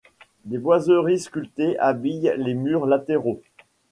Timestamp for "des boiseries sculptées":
0.45-1.77